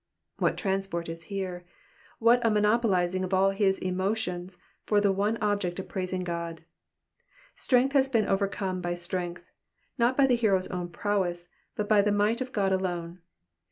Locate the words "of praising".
5.77-6.23